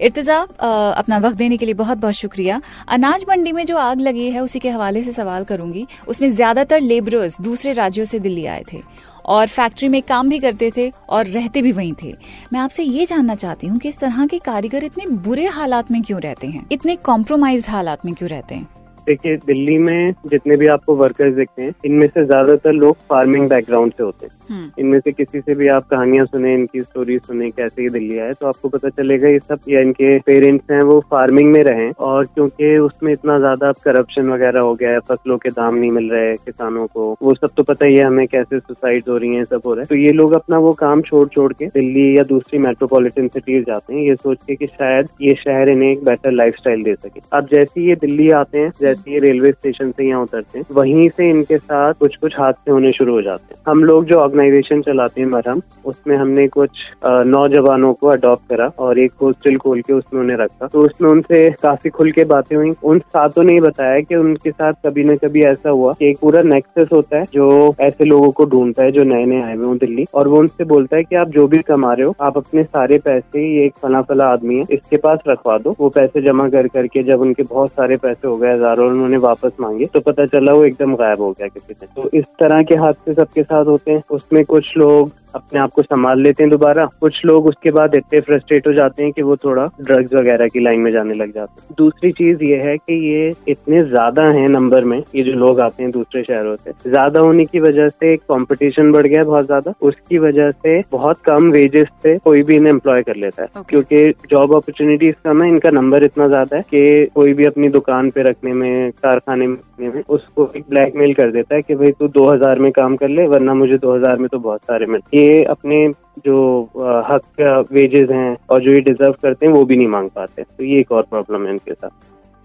इर्तजा 0.01 0.39
अपना 0.39 1.17
वक्त 1.17 1.37
देने 1.37 1.57
के 1.57 1.65
लिए 1.65 1.75
बहुत 1.75 1.97
बहुत 1.97 2.13
शुक्रिया। 2.15 2.61
अनाज 2.89 3.25
मंडी 3.29 3.51
में 3.51 3.65
जो 3.65 3.77
आग 3.77 4.01
लगी 4.01 4.29
है, 4.31 4.39
उसी 4.41 4.59
के 4.59 4.69
हवाले 4.69 5.01
से 5.01 5.11
सवाल 5.13 5.43
करूँगी। 5.43 5.85
उसमें 6.07 6.31
ज़्यादातर 6.31 6.81
लेबरर्स 6.81 7.39
दूसरे 7.41 7.73
राज्यों 7.73 8.05
से 8.05 8.19
दिल्ली 8.19 8.45
आए 8.45 8.63
थे 8.73 8.81
और 9.25 9.47
फैक्ट्री 9.47 9.87
में 9.89 10.01
काम 10.01 10.29
भी 10.29 10.39
करते 10.39 10.71
थे 10.77 10.89
और 11.09 11.25
रहते 11.27 11.61
भी 11.61 11.71
वहीं 11.71 11.93
थे। 12.03 12.13
मैं 12.53 12.59
आपसे 12.59 12.83
ये 12.83 13.05
जानना 13.05 13.35
चाहती 13.35 13.67
हूँ 13.67 13.77
कि 13.79 13.89
इस 13.89 13.99
तरह 13.99 14.25
के 14.25 14.39
कारीगर 14.39 14.83
इतने 14.83 15.05
बुरे 15.19 15.45
हालात 15.49 15.91
में 15.91 16.01
क्यों 16.01 16.21
रहते 16.21 16.47
हैं? 16.47 16.67
इतने 16.71 16.95
कॉम्प्रोमाइज 16.95 17.69
हालात 17.69 18.05
में 18.05 18.13
क्यों 18.13 18.29
रहते 18.29 18.55
हैं? 18.55 18.67
देखिए 19.09 19.37
दिल्ली 19.45 19.77
में 19.79 20.13
जितने 20.27 20.55
भी 20.57 20.67
आपको 20.69 20.95
वर्कर्स 20.95 21.33
देखते 21.35 21.61
हैं 21.61 21.73
इनमें 21.85 22.07
से 22.07 22.25
ज़्यादातर 22.25 22.73
लोग 22.73 22.95
फ़ार्मिंग 23.09 23.47
बैकग्राउंड 23.49 23.93
से 23.93 24.03
होते 24.03 24.25
हैं। 24.25 24.37
हम्म। 24.49 24.69
इनमें 24.79 24.99
से 24.99 25.11
किसी 25.11 25.39
से 25.39 25.55
भी 25.55 25.67
आप 25.69 25.87
कहानियाँ 25.87 26.25
सुने 26.25 26.53
इनकी 26.53 26.81
स्टोरी 26.81 27.17
सुने 27.19 27.49
कैसे 27.51 27.83
ये 27.83 27.89
दिल्ली 27.89 28.17
आए 28.19 28.33
तो 28.33 28.47
आपको 28.47 28.69
पता 28.69 28.89
चलेगा 28.89 29.27
ये 29.27 29.39
सब 29.39 29.59
या 29.69 29.81
इनके 29.81 30.17
पेरेंट्स 30.19 30.71
हैं 30.71 30.81
वो 30.83 30.99
फ़ार्मिंग 31.11 31.51
में 31.53 31.61
रहे 31.63 31.89
और 32.07 32.25
क्योंकि 32.25 32.77
उसमें 32.79 33.11
इतना 33.13 33.37
ज़्यादा 33.39 33.71
करप्शन 33.83 34.29
वगैरह 34.29 34.61
हो 34.61 34.73
गया 34.75 34.91
है 34.91 34.99
फ़सलों 35.09 35.37
के 35.37 35.49
दाम 35.51 35.75
नहीं 35.75 35.91
मिल 35.91 36.09
रहे 36.11 36.35
किसानों 36.37 36.85
को 36.87 37.09
वो 37.21 37.33
सब 37.35 37.51
तो 37.57 37.63
पता 37.63 37.85
ही 37.85 37.95
है 37.95 38.03
हमें 38.03 38.27
कैसे 38.27 38.59
सुसाइड 38.59 39.09
हो 39.09 39.17
रही 39.17 39.35
है 39.35 39.43
सब 39.45 39.61
हो 39.65 39.73
रहा 39.73 39.81
है। 39.81 39.87
तो 39.87 39.95
ये 39.95 40.11
लोग 40.11 40.33
अपना 40.33 40.57
वो 40.59 40.73
काम 40.75 41.01
छोड़ 41.01 41.27
छोड़ 41.29 41.51
के 41.53 41.65
दिल्ली 41.69 42.07
या 42.17 42.23
दूसरी 42.25 42.59
मेट्रोपॉलिटन 42.59 43.27
सिटीज़ 43.27 43.65
जाते 43.65 43.93
हैं 43.93 44.01
ये 44.01 44.15
सोच 44.15 44.37
के 44.47 44.55
कि 44.55 44.67
शायद 44.67 45.09
ये 45.21 45.35
शहर 45.39 45.71
इन्हें 45.71 45.91
एक 45.91 46.03
बेटर 46.05 46.31
लाइफ 46.31 46.55
दे 46.59 46.93
सके। 46.95 47.21
अब 47.33 47.47
जैसे 47.47 47.81
ये 47.81 47.95
दिल्ली 47.95 48.29
आते 48.31 48.59
हैं 48.59 48.71
जैसे 48.81 48.98
ये 49.07 49.19
रेलवे 49.19 49.51
स्टेशन 49.51 49.91
से 49.91 50.07
यहाँ 50.07 50.21
उतरते 50.23 50.59
हैं। 50.59 50.65
वहीं 50.71 51.07
से 51.09 51.29
इनके 51.29 51.57
साथ 51.57 51.93
कुछ 51.99 52.15
कुछ 52.17 52.39
हादसे 52.39 52.71
होने 52.71 52.91
शुरू 52.91 53.13
हो 53.13 53.21
जाते 53.21 53.53
हैं। 53.53 53.61
हम 53.67 53.83
लोग 53.83 54.05
जो 54.05 54.19
ऑर्गेनाइजेशन 54.19 54.81
चलाते 54.81 55.21
हैं 55.21 55.27
मरहम, 55.27 55.61
उसमें 55.85 56.15
हमने 56.17 56.47
कुछ 56.49 56.85
नौजवानों 57.05 57.93
को 57.93 58.07
अडॉप्ट 58.07 58.49
करा 58.49 58.71
और 58.79 58.99
एक 58.99 59.11
हॉस्टल 59.21 59.57
खोल 59.57 59.81
के 59.81 59.93
उसमें 59.93 60.21
उन्हें 60.21 60.37
रखा। 60.37 60.67
तो 60.67 60.81
उसमें 60.81 61.09
उनसे 61.09 61.49
काफ़ी 61.61 61.89
खुल 61.89 62.11
के 62.11 62.23
बातें 62.25 62.55
हुई। 62.55 62.73
उन 62.83 62.99
सातों 63.01 63.43
ने 63.43 63.59
बताया 63.61 63.99
कि 63.99 64.15
उनके 64.15 64.51
साथ 64.51 64.73
कभी 64.85 65.03
न 65.03 65.15
कभी 65.17 65.43
ऐसा 65.45 65.69
हुआ 65.69 65.93
कि 65.93 66.09
एक 66.09 66.17
पूरा 66.21 66.41
नेक्सेस 66.43 66.87
होता 66.93 67.17
है 67.17 67.27
जो 67.33 67.73
ऐसे 67.81 68.05
लोगों 68.05 68.31
को 68.31 68.45
ढूंढता 68.47 68.83
है 68.83 68.91
जो 68.91 69.03
नए 69.05 69.25
नए 69.25 69.41
आए 69.41 69.55
हुए 69.55 69.65
हो 69.65 69.75
दिल्ली। 69.77 70.05
और 70.13 70.27
वो 70.27 70.39
उनसे 70.39 70.63
बोलता 70.65 70.97
है 70.97 71.03
कि 71.03 71.15
आप 71.15 71.29
जो 71.29 71.47
भी 71.47 71.57
कमा 71.63 71.93
रहे 71.93 72.05
हो, 72.05 72.15
आप 72.21 72.37
अपने 72.37 72.63
सारे 72.63 72.97
पैसे, 72.99 73.45
ये 73.47 73.65
एक 73.65 73.73
फला 73.81 74.01
फला 74.01 74.25
आदमी 74.27 74.55
है, 74.55 74.65
इसके 74.71 74.97
पास 74.99 75.19
रखवा 75.27 75.57
दो। 75.57 75.75
वो 75.79 75.89
पैसे 75.91 76.21
जमा 76.21 76.47
कर 76.49 76.67
करके 76.69 77.03
जब 77.03 77.21
उनके 77.21 77.43
बहुत 77.45 77.71
सारे 77.71 77.97
पैसे 77.97 78.27
हो 78.27 78.35
गए, 78.37 78.53
हज़ारों 78.53 78.78
उन्होंने 78.87 79.17
वापस 79.17 79.51
मांगे 79.59 79.85
तो 79.85 79.99
पता 79.99 80.25
चला 80.25 80.53
वो 80.53 80.63
एकदम 80.65 80.95
गायब 80.95 81.21
हो 81.21 81.31
गया 81.31 81.47
किसी 81.47 81.73
ने 81.73 81.87
तो 81.95 82.09
इस 82.13 82.25
तरह 82.39 82.63
के 82.63 82.75
हादसे 82.75 83.13
सबके 83.13 83.43
साथ 83.43 83.65
होते 83.65 83.91
हैं। 83.91 84.03
उसमें 84.11 84.45
कुछ 84.45 84.77
लोग 84.77 85.11
अपने 85.35 85.59
आप 85.59 85.71
को 85.71 85.81
संभाल 85.81 86.21
लेते 86.21 86.43
हैं 86.43 86.49
दोबारा। 86.51 86.85
कुछ 87.01 87.19
लोग 87.25 87.45
उसके 87.47 87.71
बाद 87.71 87.95
इतने 87.95 88.19
फ्रस्ट्रेट 88.21 88.67
हो 88.67 88.73
जाते 88.73 89.03
हैं 89.03 89.11
कि 89.11 89.21
वो 89.21 89.35
थोड़ा 89.35 89.65
ड्रग्स 89.81 90.13
वगैरह 90.13 90.47
की 90.47 90.59
लाइन 90.59 90.79
में 90.79 90.91
जाने 90.91 91.13
लग 91.13 91.33
जाते 91.33 91.61
हैं। 91.61 91.75
दूसरी 91.77 92.11
चीज़ 92.11 92.43
ये 92.43 92.57
है 92.59 92.75
कि 92.77 92.93
ये 93.07 93.33
इतने 93.47 93.83
ज़्यादा 93.85 94.23
हैं 94.31 94.47
नंबर 94.49 94.83
में 94.83 94.97
ये 95.15 95.23
जो 95.23 95.33
लोग 95.35 95.59
आते 95.59 95.83
हैं 95.83 95.91
दूसरे 95.91 96.23
शहरों 96.23 96.55
से 96.55 96.71
ज़्यादा 96.87 97.19
होने 97.19 97.45
की 97.45 97.59
वजह 97.59 97.89
से 97.89 98.15
कंपटीशन 98.17 98.91
बढ़ 98.91 99.07
गया 99.07 99.19
है 99.19 99.25
बहुत 99.25 99.45
ज़्यादा। 99.45 99.73
उसकी 99.81 100.17
वजह 100.19 100.51
से 100.51 100.79
बहुत 100.91 101.21
कम 101.25 101.49
वेजेस 101.51 101.87
से 102.03 102.17
कोई 102.19 102.43
भी 102.43 102.55
इन्हें 102.55 102.73
एम्प्लॉय 102.73 103.03
कर 103.03 103.15
लेता 103.15 103.41
है। 103.41 103.47
Okay. 103.49 103.69
क्योंकि 103.69 104.27
जॉब 104.29 104.55
अपॉर्चुनिटीज़ 104.55 105.15
कम 105.23 105.43
है 105.43 105.49
इनका 105.49 105.69
नंबर 105.71 106.03
इतना 106.03 106.27
ज़्यादा 106.27 106.57
है 106.57 106.63
कि 106.63 107.05
कोई 107.15 107.33
भी 107.33 107.45
अपनी 107.45 107.69
दुकान 107.69 108.09
पे 108.09 108.23
रखने 108.23 108.53
में 108.53 108.91
कारखाने 108.93 109.47
में 109.47 109.57
रखने 109.79 109.89
में 109.89 110.03
उसको 110.09 110.45
ब्लैकमेल 110.69 111.13
कर 111.13 111.31
देता 111.31 111.55
है 111.55 111.61
कि 111.61 111.75
भाई 111.75 111.91
तू 111.91 112.07
दो 112.09 112.25
हज़ार 112.29 112.59
में 112.59 112.71
काम 112.71 112.95
कर 112.95 113.09
ले 113.09 113.27
वरना 113.27 113.53
मुझे 113.53 113.77
दो 113.77 113.95
हज़ार 113.95 114.17
में 114.17 114.27
तो 114.29 114.39
बहुत 114.39 114.61
सारे 114.61 114.85
मिलते 114.85 115.17
ये 115.19 115.43
अपने 115.45 115.87
जो 116.25 116.63
हक 117.09 117.67
वेजेस 117.71 118.09
हैं 118.09 118.37
और 118.49 118.61
जो 118.63 118.73
ये 118.73 118.79
डिजर्व 118.81 119.15
करते 119.21 119.45
हैं, 119.45 119.53
वो 119.53 119.65
भी 119.65 119.77
नहीं 119.77 119.87
मांग 119.87 120.09
पाते। 120.09 120.43
तो 120.43 120.63
ये 120.63 120.79
एक 120.79 120.91
और 120.91 121.03
प्रॉब्लम 121.09 121.45
है 121.45 121.51
इनके 121.51 121.73
साथ। 121.73 121.89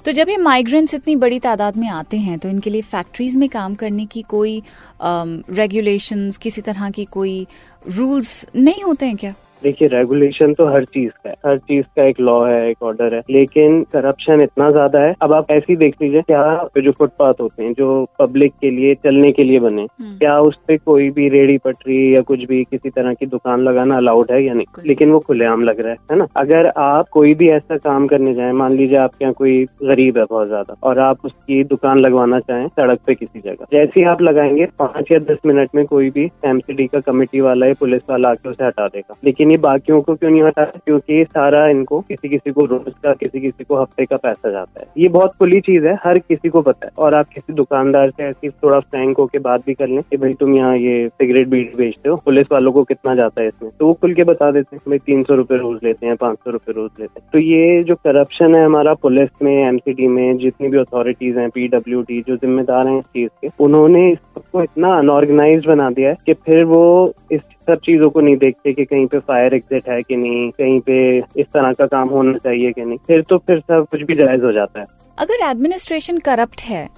तो 0.05 0.13
जब 0.13 0.29
ये 0.29 0.37
माइग्रेंट्स 0.37 0.95
इतनी 0.95 1.15
बड़ी 1.17 1.39
तादाद 1.41 1.77
में 1.77 1.89
आते 1.91 2.17
हैं 2.17 2.39
तो 2.39 2.49
इनके 2.49 2.71
लिए 2.71 2.83
फैक्ट्रीज 2.83 3.37
में 3.37 3.49
काम 3.49 3.75
करने 3.75 4.05
की 4.07 4.23
कोई 4.23 4.63
रेगुलेशंस 5.03 6.37
किसी 6.39 6.61
तरह 6.61 6.91
की 6.91 7.05
कोई 7.05 7.47
रूल्स 7.87 8.47
नहीं 8.57 8.83
होते 8.83 9.07
हैं 9.07 9.17
क्या? 9.17 9.35
देखिए 9.65 9.89
रेगुलेशन 9.89 10.53
तो 10.55 10.67
हर 10.69 10.85
चीज़ 10.87 11.11
का 11.15 11.29
है। 11.29 11.35
हर 11.47 11.59
चीज़ 11.59 11.85
का 11.97 12.05
एक 12.05 12.21
लॉ 12.21 12.35
है 12.45 12.69
एक 12.71 12.83
ऑर्डर 12.83 13.15
है 13.15 13.21
लेकिन 13.31 13.83
करप्शन 13.93 14.41
इतना 14.41 14.71
ज़्यादा 14.71 15.01
है। 15.01 15.15
अब 15.23 15.33
आप 15.33 15.51
ऐसे 15.51 15.67
ही 15.69 15.77
देख 15.77 15.95
लीजिए 16.03 16.23
क्या 16.23 16.43
जो 16.79 16.93
फुटपाथ 16.93 17.41
होते 17.41 17.63
हैं 17.65 17.73
जो 17.75 18.05
पब्लिक 18.19 18.53
के 18.61 18.71
लिए 18.71 18.95
चलने 19.05 19.31
के 19.33 19.45
लिए 19.45 19.59
बने 19.61 19.83
हम्म। 19.83 20.17
क्या 20.19 20.39
उस 20.41 20.57
पर 20.69 20.77
कोई 20.77 21.09
भी 21.11 21.29
रेडी 21.29 21.57
पटरी 21.59 22.15
या 22.15 22.21
कुछ 22.23 22.45
भी 22.49 22.63
किसी 22.65 22.91
तरह 22.91 23.15
की 23.15 23.27
दुकान 23.27 23.61
लगाना 23.61 23.97
अलाउड 23.97 24.31
है 24.33 24.43
या 24.45 24.55
नहीं? 24.55 24.67
लेकिन 24.87 25.11
वो 25.11 25.19
खुलेआम 25.21 25.63
लग 25.63 25.81
रहा 25.81 25.91
है 25.91 25.99
है 26.11 26.17
ना? 26.19 26.27
अगर 26.37 26.67
आप 26.79 27.09
कोई 27.13 27.35
भी 27.35 27.49
ऐसा 27.51 27.77
काम 27.79 28.07
करने 28.07 28.35
जाए 28.35 28.53
मान 28.55 28.77
लीजिए 28.77 28.99
आपके 28.99 29.25
यहाँ 29.25 29.35
कोई 29.35 29.65
गरीब 29.83 30.19
है 30.19 30.25
बहुत 30.25 30.49
ज़्यादा 30.49 30.77
और 30.83 30.99
आप 31.01 31.25
उसकी 31.25 31.63
दुकान 31.65 31.99
लगवाना 31.99 32.41
चाहें 32.41 32.67
सड़क 32.71 33.01
पे 33.07 33.15
किसी 33.15 33.41
जगह 33.41 33.67
जैसे 33.73 34.01
ही 34.01 34.07
आप 34.09 34.23
लगाएँगे 34.23 34.67
पाँच 34.79 35.13
या 35.13 35.19
दस 35.25 35.39
मिनट 35.47 35.75
में 35.75 35.85
कोई 35.87 36.11
भी 36.11 36.31
एमसीडी 36.47 36.87
का 36.87 37.01
कमेटी 37.03 37.41
वाला 37.41 37.67
या 37.67 37.75
पुलिस 37.81 38.03
वाला 38.11 38.31
आके 38.31 38.49
उसे 38.49 38.65
हटा 38.65 38.87
देगा। 38.89 39.17
लेकिन 39.25 39.53
ये 39.55 39.59
बाकियों 39.59 40.01
को 40.03 40.15
क्यों 40.15 40.31
नहीं 40.31 40.43
हटा 40.43 40.65
क्योंकि 40.65 41.25
सारा 41.25 41.67
इनको 41.69 42.01
किसी 42.01 42.29
किसी 42.29 42.51
को 42.53 42.65
रोज 42.65 42.93
का 43.03 43.13
किसी 43.15 43.41
किसी 43.41 43.65
को 43.65 43.77
हफ़्ते 43.77 44.05
का 44.05 44.17
पैसा 44.17 44.51
जाता 44.51 44.81
है। 44.81 44.87
ये 44.99 45.09
बहुत 45.09 45.35
खुली 45.39 45.61
चीज़ 45.61 45.85
है, 45.87 45.95
हर 46.05 46.19
किसी 46.19 46.49
को 46.49 46.63
पता 46.63 46.87
है। 46.87 46.93
और 46.99 47.15
आप 47.15 47.29
किसी 47.35 47.53
दुकानदार 47.53 48.11
से 48.11 48.25
ऐसी 48.25 48.49
थोड़ा 48.51 48.81
फ्रैंक 48.81 49.19
होकर 49.19 49.39
बात 49.39 49.67
भी 49.67 49.75
कर 49.75 49.89
लें 49.89 50.03
कि 50.03 50.17
भाई 50.17 50.35
तुम 50.35 50.55
यहाँ 50.55 50.77
ये 50.77 51.09
सिगरेट 51.09 51.49
बीट 51.49 51.77
बेचते 51.77 52.09
हो, 52.09 52.17
पुलिस 52.17 52.47
वालों 52.53 52.73
को 52.73 52.85
कितना 52.85 53.15
जाता 53.15 53.41
है 53.43 53.49
इसमें? 53.49 53.71
तो 53.79 53.87
वो 53.87 53.93
खुल 53.93 54.15
के 54.15 54.25
बता 54.25 54.51
देते 54.51 54.77
हैं 54.77 54.83
भाई 54.89 54.99
तीन 55.07 55.23
सौ 55.23 55.35
रुपये 55.35 55.59
रोज 55.59 55.79
लेते 55.85 56.07
हैं, 56.07 56.17
पाँच 56.17 56.39
सौ 56.39 56.51
रुपये 56.51 56.75
रोज 56.75 56.91
लेते 57.01 57.21
हैं। 57.21 57.29
तो 57.33 57.39
ये 57.39 57.83
जो 57.83 57.95
करप्शन 57.95 58.55
है 58.55 58.65
हमारा 58.65 58.95
पुलिस 58.95 59.31
में 59.43 59.53
एमसीडी 59.55 60.07
में, 60.09 60.37
जितनी 60.39 60.69
भी 60.69 60.79
अथॉरिटीज 60.79 61.39
हैं 61.39 61.49
पीडब्ल्यू 61.51 62.05
जो 62.11 62.37
जिम्मेदार 62.37 62.87
हैं 62.89 62.99
इस 62.99 63.05
चीज़ 63.05 63.31
के, 63.43 63.51
उन्होंने 63.65 64.09
इसको 64.11 64.63
इतना 64.63 64.95
अनऑर्गेनाइज 64.99 65.67
बना 65.67 65.91
दिया 65.91 66.11
है 66.11 66.17
कि 66.27 66.33
फिर 66.33 66.65
वो 66.65 67.13
इस 67.33 67.41
सब 67.67 67.79
चीज़ों 67.85 68.09
को 68.11 68.21
नहीं 68.21 68.37
देखते 68.37 68.73
कि 68.73 68.85
कहीं 68.85 69.07
पे 69.07 69.19
फायर 69.19 69.55
एग्जिट 69.55 69.89
है 69.89 70.01
कि 70.03 70.17
नहीं, 70.17 70.51
कहीं 70.51 70.81
पे 70.81 70.97
इस 71.41 71.47
तरह 71.47 71.73
का 71.73 71.87
काम 71.87 72.09
होना 72.09 72.39
चाहिए 72.39 72.73
कि 72.73 72.85
नहीं। 72.85 72.99
फिर 73.07 73.23
तो 73.23 73.39
फिर 73.39 73.61
सब 73.61 73.87
कुछ 73.91 74.03
भी 74.03 74.15
जायज़ 74.17 74.45
हो 74.45 74.53
जाता 74.53 74.81
है। 74.81 74.87
अगर 75.19 75.49
एडमिनिस्ट्रेशन 75.51 76.19
करप्ट 76.21 76.63
है 76.63 76.89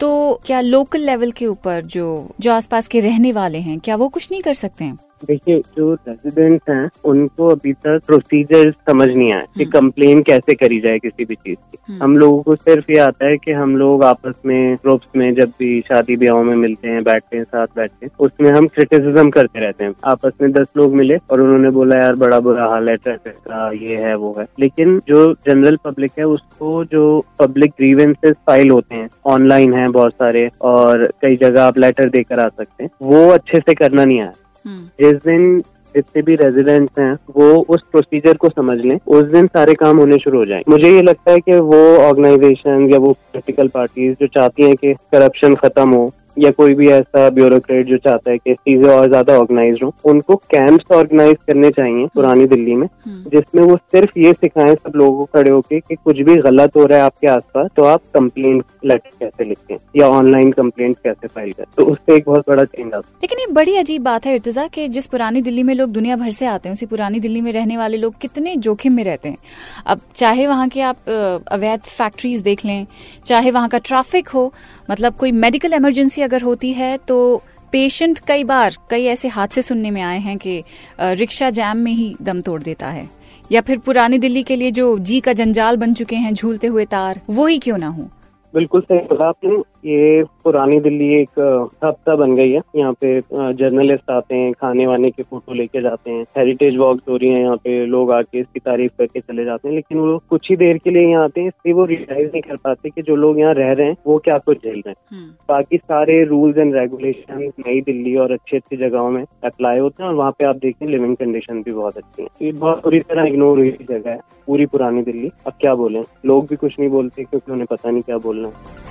तो 0.00 0.08
क्या 0.46 0.60
लोकल 0.60 1.00
लेवल 1.00 1.30
के 1.30 1.46
ऊपर 1.46 1.80
जो 1.86 2.06
जो 2.40 2.52
आसपास 2.52 2.88
के 2.88 3.00
रहने 3.00 3.32
वाले 3.32 3.58
हैं, 3.58 3.78
क्या 3.78 3.96
वो 3.96 4.08
कुछ 4.08 4.30
नहीं 4.30 4.42
कर 4.42 4.52
सकते 4.54 4.84
हैं? 4.84 4.98
देखिए 5.22 5.60
जो 5.76 5.92
रेजिडेंट्स 5.98 6.70
हैं 6.70 6.88
उनको 7.04 7.48
अभी 7.48 7.72
तक 7.74 8.00
प्रोसीजर 8.06 8.70
समझ 8.70 9.08
नहीं 9.08 9.32
आए 9.32 9.46
कि 9.56 9.64
कंप्लेन 9.66 10.10
हम्म। 10.10 10.22
कैसे 10.24 10.54
करी 10.54 10.80
जाए 10.80 10.98
किसी 10.98 11.24
भी 11.24 11.34
चीज़ 11.36 11.56
की 11.56 11.78
हम्म। 11.88 12.02
हम 12.02 12.16
लोगों 12.16 12.42
को 12.42 12.54
सिर्फ़ 12.56 12.90
ये 12.92 12.98
आता 13.00 13.26
है 13.26 13.36
कि 13.36 13.52
हम 13.52 13.76
लोग 13.76 14.04
आपस 14.04 14.34
में 14.46 14.74
ग्रुप्स 14.76 15.16
में 15.16 15.34
जब 15.34 15.52
भी 15.58 15.80
शादी 15.82 16.16
ब्याह 16.16 16.42
में 16.42 16.54
मिलते 16.56 16.88
हैं 16.88 17.02
बैठते 17.04 17.36
हैं 17.36 17.44
साथ 17.44 17.66
बैठते 17.76 18.06
हैं 18.06 18.12
उसमें 18.18 18.50
हम 18.50 18.66
क्रिटिसिज्म 18.68 19.30
करते 19.30 19.60
रहते 19.60 19.84
हैं 19.84 19.94
आपस 20.06 20.32
में 20.42 20.50
दस 20.52 20.66
लोग 20.76 20.94
मिले 20.94 21.16
और 21.30 21.40
उन्होंने 21.40 21.70
बोला 21.70 21.96
यार 21.96 22.14
बड़ा 22.16 22.40
बुरा 22.40 22.66
हाल 22.66 22.88
है 22.88 22.96
ट्रैफ़िक 22.98 23.34
का 23.44 23.70
ये 23.76 23.96
है 23.98 24.14
वो 24.16 24.34
है 24.38 24.46
लेकिन 24.60 25.00
जो 25.08 25.24
जनरल 25.46 25.78
पब्लिक 25.84 26.12
है 26.18 26.24
उसको 26.26 26.84
जो 26.86 27.04
पब्लिक 27.38 27.72
ग्रीवेंसेस 27.78 28.34
फ़ाइल 28.46 28.70
होते 28.70 28.94
हैं 28.94 29.08
ऑनलाइन 29.28 29.74
है 29.74 29.88
बहुत 29.90 30.12
सारे 30.14 30.48
और 30.64 31.10
कई 31.22 31.36
जगह 31.38 31.62
आप 31.62 31.78
लेटर 31.78 32.08
देकर 32.10 32.40
आ 32.40 32.48
सकते 32.48 32.84
हैं 32.84 32.90
वो 33.02 33.28
अच्छे 33.30 33.58
से 33.60 33.74
करना 33.74 34.04
नहीं 34.04 34.20
आया 34.20 34.32
जिस 34.66 35.12
दिन 35.12 35.62
जितने 35.94 36.22
भी 36.22 36.34
रेजिडेंट्स 36.34 36.98
हैं, 36.98 37.14
वो 37.14 37.62
उस 37.68 37.82
प्रोसीजर 37.92 38.34
को 38.34 38.48
समझ 38.48 38.78
लें, 38.78 38.98
उस 39.06 39.22
दिन 39.22 39.46
सारे 39.46 39.74
काम 39.74 39.98
होने 39.98 40.18
शुरू 40.18 40.38
हो 40.38 40.44
जाए। 40.44 40.62
मुझे 40.68 40.90
ये 40.90 41.02
लगता 41.02 41.32
है 41.32 41.38
कि 41.38 41.56
वो 41.56 41.96
ऑर्गेनाइजेशन 41.96 42.88
या 42.92 42.98
वो 42.98 43.12
पोलिटिकल 43.12 43.68
पार्टीज़ 43.68 44.16
जो 44.20 44.26
चाहती 44.26 44.62
हैं 44.62 44.76
कि 44.76 44.94
करप्शन 44.94 45.54
खत्म 45.54 45.90
हो 45.90 46.12
या 46.36 46.50
कोई 46.50 46.74
भी 46.74 46.88
ऐसा 46.90 47.28
ब्यूरोक्रेट 47.30 47.86
जो 47.86 47.96
चाहता 47.98 48.30
है 48.30 48.38
कि 48.38 48.54
चीज़ें 48.54 48.88
और 48.90 49.08
ज़्यादा 49.08 49.38
ऑर्गेनाइज 49.38 49.78
हो 49.82 49.92
उनको 50.04 50.36
कैंप्स 50.50 50.92
ऑर्गेनाइज 50.96 51.36
करने 51.46 51.70
चाहिए 51.70 52.06
पुरानी 52.14 52.46
दिल्ली 52.46 52.74
में 52.74 52.86
हम्म। 52.86 53.30
जिसमें 53.30 53.62
वो 53.62 53.76
सिर्फ़ 53.76 54.18
ये 54.18 54.32
सिखाएँ 54.34 54.74
सब 54.74 54.96
लोगों 54.96 55.16
को 55.18 55.24
खड़े 55.34 55.50
होके 55.50 55.80
कि 55.80 55.94
कुछ 55.94 56.20
भी 56.20 56.36
गलत 56.42 56.76
हो 56.76 56.84
रहा 56.84 56.98
है 56.98 57.04
आपके 57.04 57.26
आसपास 57.28 57.70
तो 57.76 57.84
आप 57.84 58.02
कंप्लेंट 58.14 58.64
लेटर 58.84 59.10
कैसे 59.20 59.44
लिखते 59.44 59.74
हैं 59.74 59.80
या 59.96 60.08
ऑनलाइन 60.10 60.50
कंप्लेंट 60.52 60.96
कैसे 61.04 61.26
फ़ाइल 61.26 61.52
करें 61.52 61.66
तो 61.76 61.84
उससे 61.92 62.16
एक 62.16 62.24
बहुत 62.26 62.48
बड़ा 62.48 62.64
चेंज 62.64 62.86
आता 62.86 62.96
है। 62.98 63.14
लेकिन 63.22 63.38
ये 63.38 63.46
बड़ी 63.54 63.76
अजीब 63.76 64.02
बात 64.02 64.26
है 64.26 64.34
इर्तजा 64.34 64.66
कि 64.66 64.86
जिस 64.88 65.06
पुरानी 65.06 65.42
दिल्ली 65.42 65.62
में 65.62 65.74
लोग 65.74 65.90
दुनिया 65.92 66.16
भर 66.16 66.30
से 66.32 66.46
आते 66.46 66.68
हैं 66.68 66.72
उसी 66.74 66.86
पुरानी 66.86 67.20
दिल्ली 67.20 67.40
में 67.40 67.50
रहने 67.52 67.76
वाले 67.76 67.96
लोग 67.96 68.18
कितने 68.20 68.54
जोखिम 68.58 68.92
में 68.92 69.02
रहते 69.04 69.28
हैं। 69.28 69.38
अब 69.86 70.00
चाहे 70.16 70.46
वहाँ 70.46 70.68
के 70.68 70.80
आप 70.82 71.08
अवैध 71.52 71.80
फैक्ट्रीज 71.80 72.40
देख 72.42 72.64
लें 72.64 72.86
चाहे 73.26 73.50
वहाँ 73.50 73.68
का 73.68 73.78
ट्रैफ़िक 73.80 74.28
हो 74.28 74.52
मतलब 74.90 75.14
कोई 75.16 75.32
मेडिकल 75.34 75.74
इमरजेंसी 75.74 76.22
अगर 76.24 76.42
होती 76.42 76.72
है 76.72 76.96
तो 76.98 77.42
पेशेंट 77.72 78.18
कई 78.18 78.44
बार 78.44 78.76
कई 78.90 79.04
ऐसे 79.04 79.28
हादसे 79.28 79.62
सुनने 79.62 79.90
में 79.90 80.00
आए 80.02 80.18
हैं 80.18 80.36
कि 80.38 80.62
रिक्शा 81.00 81.50
जैम 81.50 81.76
में 81.76 81.92
ही 81.92 82.14
दम 82.22 82.40
तोड़ 82.40 82.62
देता 82.62 82.88
है। 82.88 83.08
या 83.52 83.60
फिर 83.60 83.78
पुरानी 83.78 84.18
दिल्ली 84.18 84.42
के 84.42 84.56
लिए 84.56 84.70
जो 84.70 84.98
जी 84.98 85.20
का 85.20 85.32
जंजाल 85.32 85.76
बन 85.76 85.94
चुके 85.94 86.16
हैं 86.16 86.32
झूलते 86.32 86.66
हुए 86.66 86.84
तार, 86.84 87.20
वो 87.30 87.46
ही 87.46 87.58
क्यों 87.58 87.78
ना 87.78 87.88
हो? 87.88 88.08
बिल्कुल 88.54 88.80
सही 88.80 88.98
बोला 88.98 89.28
आपने। 89.28 89.62
ये 89.84 90.22
पुरानी 90.44 90.78
दिल्ली 90.80 91.08
एक 91.14 91.38
हफ़्ता 91.84 92.14
बन 92.16 92.34
गई 92.36 92.50
है। 92.50 92.60
यहाँ 92.76 92.92
पे 93.00 93.20
जर्नलिस्ट 93.30 94.10
आते 94.10 94.34
हैं 94.34 94.52
खाने 94.52 94.86
वाने 94.86 95.10
के 95.10 95.22
फ़ोटो 95.22 95.54
लेके 95.54 95.80
जाते 95.82 96.10
हैं। 96.10 96.22
हेरिटेज 96.36 96.76
वॉक 96.76 97.00
हो 97.08 97.16
रही 97.16 97.30
है 97.30 97.40
यहाँ 97.40 97.56
पे 97.56 97.84
लोग 97.86 98.12
आके 98.12 98.38
इसकी 98.40 98.60
तारीफ़ 98.60 98.92
करके 98.98 99.20
चले 99.20 99.44
जाते 99.44 99.68
हैं। 99.68 99.74
लेकिन 99.74 99.98
वो 99.98 100.18
कुछ 100.30 100.50
ही 100.50 100.56
देर 100.56 100.78
के 100.78 100.90
लिए 100.90 101.08
यहाँ 101.08 101.24
आते 101.24 101.40
हैं 101.40 101.48
इसलिए 101.48 101.74
वो 101.74 101.84
रियलाइज़ 101.84 102.28
नहीं 102.28 102.42
कर 102.42 102.56
पाते 102.56 102.90
कि 102.90 103.02
जो 103.02 103.16
लोग 103.16 103.38
यहाँ 103.40 103.54
रह 103.54 103.72
रहे 103.72 103.86
हैं 103.86 103.96
वो 104.06 104.18
क्या 104.18 104.38
कुछ 104.38 104.56
झेल 104.58 104.80
रहे 104.86 104.90
हैं। 104.90 104.96
हम्म। 105.10 105.30
बाकी 105.48 105.76
सारे 105.76 106.22
रूल्स 106.24 106.58
एंड 106.58 106.74
रेगुलेशन 106.74 107.50
नई 107.58 107.80
दिल्ली 107.80 108.14
और 108.16 108.32
अच्छी 108.32 108.56
अच्छी 108.56 108.76
जगहों 108.76 109.10
में 109.10 109.24
अप्लाई 109.44 109.78
होते 109.78 110.02
हैं 110.02 110.10
और 110.10 110.16
वहाँ 110.16 110.30
पे 110.38 110.44
आप 110.44 110.56
देखें 110.56 110.86
लिविंग 110.86 111.16
कंडीशन 111.16 111.62
भी 111.62 111.72
बहुत 111.72 111.96
अच्छी 111.96 112.22
है। 112.22 112.28
ये 112.42 112.52
बहुत 112.54 112.82
बुरी 112.84 113.00
तरह 113.02 113.26
इग्नोर 113.26 113.58
हुई 113.58 113.76
जगह 113.90 114.10
है 114.10 114.18
पूरी 114.46 114.66
पुरानी 114.66 115.02
दिल्ली। 115.02 115.30
अब 115.46 115.52
क्या 115.60 115.74
बोले? 115.74 116.02
लोग 116.26 116.46
भी 116.48 116.56
कुछ 116.56 116.78
नहीं 116.78 116.90
बोलते 116.90 117.24
क्योंकि 117.24 117.52
उन्हें 117.52 117.66
पता 117.70 117.90
नहीं 117.90 118.02
क्या 118.02 118.18
बोलना 118.18 118.48
है। 118.48 118.82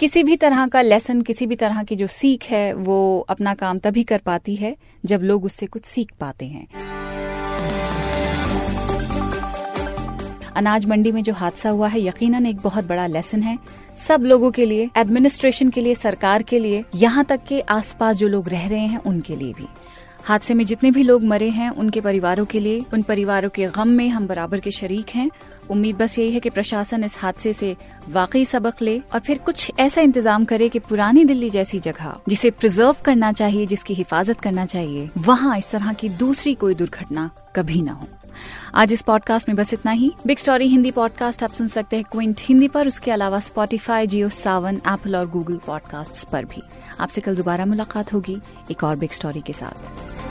किसी 0.00 0.22
भी 0.22 0.36
तरह 0.36 0.66
का 0.66 0.80
लेसन 0.82 1.20
किसी 1.22 1.46
भी 1.46 1.56
तरह 1.56 1.82
की 1.82 1.96
जो 1.96 2.06
सीख 2.06 2.44
है, 2.44 2.72
वो 2.72 3.26
अपना 3.28 3.54
काम 3.54 3.78
तभी 3.78 4.02
कर 4.02 4.18
पाती 4.18 4.56
है 4.56 4.76
जब 5.04 5.22
लोग 5.22 5.44
उससे 5.44 5.66
कुछ 5.66 5.84
सीख 5.84 6.12
पाते 6.20 6.46
हैं। 6.46 6.66
अनाज 10.56 10.86
मंडी 10.86 11.12
में 11.12 11.22
जो 11.22 11.32
हादसा 11.32 11.70
हुआ 11.70 11.88
है, 11.88 12.00
यकीनन 12.00 12.46
एक 12.46 12.56
बहुत 12.56 12.84
बड़ा 12.84 13.06
लेसन 13.06 13.42
है। 13.42 13.58
सब 13.96 14.22
लोगों 14.22 14.50
के 14.50 14.66
लिए 14.66 14.90
एडमिनिस्ट्रेशन 14.96 15.70
के 15.70 15.80
लिए, 15.80 15.94
सरकार 15.94 16.42
के 16.42 16.58
लिए, 16.58 16.84
यहाँ 16.94 17.24
तक 17.24 17.40
के 17.48 17.60
आसपास 17.60 18.16
जो 18.16 18.28
लोग 18.28 18.48
रह 18.48 18.68
रहे 18.68 18.86
हैं, 18.86 18.98
उनके 18.98 19.36
लिए 19.36 19.52
भी। 19.52 19.66
हादसे 20.24 20.54
में 20.54 20.66
जितने 20.66 20.90
भी 20.90 21.02
लोग 21.02 21.24
मरे 21.24 21.48
हैं, 21.50 21.70
उनके 21.70 22.00
परिवारों 22.00 22.44
के 22.44 22.60
लिए, 22.60 22.84
उन 22.94 23.02
परिवारों 23.02 23.48
के 23.48 23.66
गम 23.66 23.88
में 23.88 24.08
हम 24.08 24.26
बराबर 24.26 24.60
के 24.60 24.70
शरीक 24.70 25.10
हैं। 25.10 25.30
उम्मीद 25.70 25.96
बस 25.96 26.18
यही 26.18 26.30
है 26.30 26.40
कि 26.40 26.50
प्रशासन 26.50 27.04
इस 27.04 27.16
हादसे 27.18 27.52
से 27.52 27.74
वाकई 28.08 28.44
सबक 28.44 28.82
ले 28.82 28.98
और 29.14 29.20
फिर 29.20 29.38
कुछ 29.38 29.70
ऐसा 29.78 30.00
इंतज़ाम 30.00 30.44
करे 30.44 30.68
कि 30.68 30.78
पुरानी 30.78 31.24
दिल्ली 31.24 31.50
जैसी 31.50 31.78
जगह, 31.78 32.14
जिसे 32.28 32.50
प्रिजर्व 32.50 32.96
करना 33.04 33.32
चाहिए, 33.32 33.66
जिसकी 33.66 33.94
हिफाजत 33.94 34.40
करना 34.40 34.66
चाहिए, 34.66 35.08
वहाँ 35.18 35.58
इस 35.58 35.70
तरह 35.70 35.92
की 35.92 36.08
दूसरी 36.08 36.54
कोई 36.54 36.74
दुर्घटना 36.74 37.30
कभी 37.56 37.82
न 37.82 37.88
हो। 37.88 38.08
आज 38.74 38.92
इस 38.92 39.02
पॉडकास्ट 39.02 39.48
में 39.48 39.56
बस 39.56 39.72
इतना 39.74 39.90
ही। 39.90 40.12
बिग 40.26 40.38
स्टोरी 40.38 40.66
हिंदी 40.68 40.90
पॉडकास्ट 40.90 41.42
आप 41.42 41.52
सुन 41.52 41.66
सकते 41.66 41.96
हैं 41.96 42.04
क्विंट 42.12 42.40
हिंदी 42.44 42.68
पर, 42.68 42.86
उसके 42.86 43.10
अलावा 43.10 43.40
स्पॉटिफाई 43.40 44.06
जियो 44.06 44.28
सावन 44.28 44.76
एप्पल 44.76 45.16
और 45.16 45.28
गूगल 45.30 45.60
पॉडकास्ट 45.66 46.28
पर 46.28 46.44
भी। 46.44 46.62
आपसे 47.00 47.20
कल 47.20 47.36
दोबारा 47.36 47.66
मुलाकात 47.66 48.12
होगी 48.12 48.38
एक 48.70 48.84
और 48.84 48.96
बिग 48.96 49.10
स्टोरी 49.10 49.40
के 49.40 49.52
साथ। 49.52 50.25